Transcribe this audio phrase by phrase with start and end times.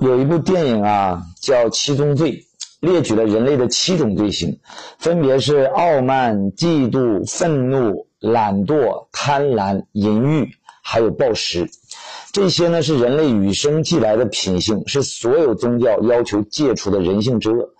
[0.00, 2.32] 有一部电影啊，叫《七宗罪》，
[2.80, 4.58] 列举了人类的七种罪行，
[4.98, 10.48] 分别是傲慢、嫉妒、愤怒、懒惰、贪婪、淫欲，
[10.82, 11.68] 还有暴食。
[12.32, 17.70] 这些呢是人类与生俱来的品性，是所有宗教要求戒除的人性之恶。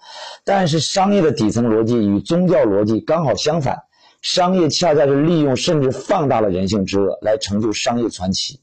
[0.44, 3.78] 但是商业的底层逻辑与宗教逻辑刚好相反，
[4.22, 8.58] 商业恰恰是利用甚至放大了人性之恶来成就商业传奇。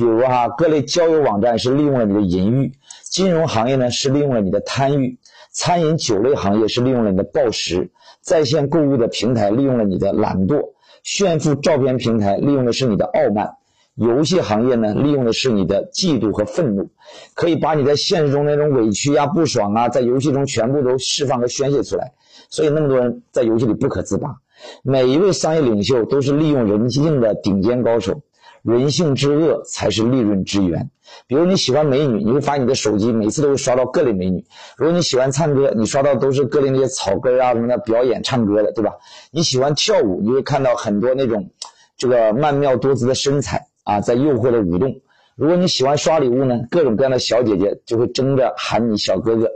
[0.00, 2.70] 比如哈，各类交友网站是利用了你的淫欲；
[3.04, 5.18] 金融行业呢是利用了你的贪欲；
[5.52, 7.90] 餐饮酒类行业是利用了你的暴食；
[8.22, 10.70] 在线购物的平台利用了你的懒惰；
[11.02, 13.48] 炫富照片平台利用的是你的傲慢；
[13.94, 16.88] 游戏行业呢利用的是你的嫉妒和愤怒，
[17.34, 22.14] 可以把你在现实中那种委屈呀、不爽啊，在游戏中全部都释放和宣泄出来。
[22.48, 24.34] 所以那么多人在游戏里不可自拔。
[24.82, 28.22] 每一位商业领袖都是利用人性的顶尖高手。
[28.62, 30.90] 人性之恶才是利润之源。
[31.26, 34.44] 比如你喜欢美女，你会发现你的手机每次都会刷到各类美女；
[34.76, 38.92] 如果你喜欢唱歌，你刷到都是各类那些草根啊什么的表演唱歌的，对吧？
[39.32, 41.50] 你喜欢跳舞，你会看到很多那种
[41.96, 45.00] 这个曼妙多姿的身材啊，在诱惑的舞动。
[45.34, 49.50] 如果你喜欢刷礼物呢，各种各样的小姐姐就会争着喊你小哥哥。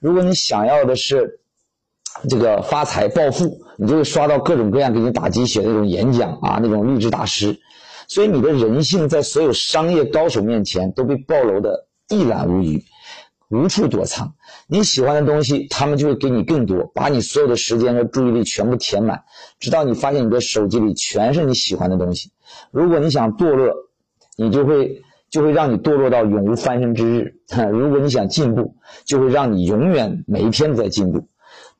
[0.00, 1.38] 如果你想要的是
[2.28, 7.58] 这个发财暴富，你就会刷到各种各样给你打鸡血的那种演讲啊，那种励志大师。
[8.08, 12.82] 所以你的人性在所有商业高手面前都被暴露的一览无余，
[13.48, 14.34] 无处躲藏。
[14.68, 19.22] 你喜欢的东西，他们就会给你更多，把你所有的时间和注意力全部填满，
[19.58, 22.30] 直到你发现你的手机里全是你喜欢的东西。
[22.70, 23.72] 如果你想堕落，
[24.36, 27.24] 你就会就会让你堕落到永无翻身之日；
[27.70, 31.28] 如果你想进步，就会让你永远每一天都在进步。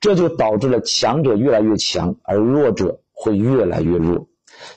[0.00, 4.28] 这就导致了强者越来越强，而弱者会越来越弱。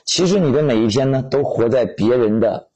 [0.04, 2.68] 其实你的每一天呢，都活在别人的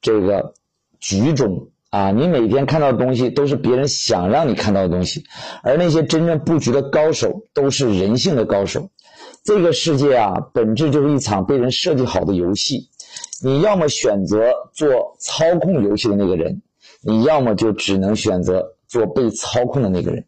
[0.00, 0.54] 这个
[1.00, 2.10] 局中啊！
[2.10, 5.24] 你每天看到的东西，都是别人想让你看到的东西。
[5.62, 8.88] 而那些真正布局的高手，都是人性的高手。
[9.44, 12.88] 这个世界啊，本质就是一场被人设计好的游戏。
[13.44, 14.88] 你要么选择做
[15.18, 16.62] 操控游戏的那个人，
[17.02, 20.24] 你要么就只能选择做被操控的那个人。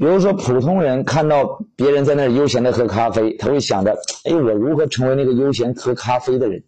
[0.00, 3.92] 比如说，普通人看到别人在那儿悠闲的喝咖啡，他会想着：
[4.24, 6.64] 哎，我如何成为那个悠闲喝咖啡的人？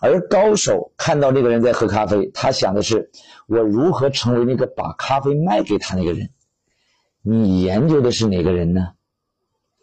[0.00, 3.10] 而高手看到那个人在喝咖啡，他想的是：
[3.48, 6.30] 我如何成为那个把咖啡卖给他那个人？
[7.20, 8.90] 你研究的是哪个人呢？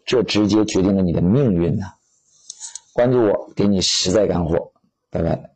[0.06, 1.84] 这直接决定了你的命运呢。
[2.94, 4.72] 关注我，给你实在干货，
[5.10, 5.50] 拜拜。